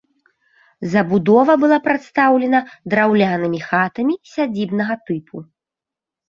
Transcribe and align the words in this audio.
Забудова 0.93 1.51
была 1.63 1.77
прадстаўлена 1.87 2.59
драўлянымі 2.95 3.59
хатамі 3.67 4.13
сядзібнага 4.33 4.99
тыпу. 5.07 5.37